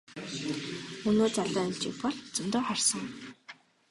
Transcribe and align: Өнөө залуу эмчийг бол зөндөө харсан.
Өнөө 1.09 1.29
залуу 1.35 1.63
эмчийг 1.67 1.95
бол 2.01 2.15
зөндөө 2.37 2.61
харсан. 2.65 3.03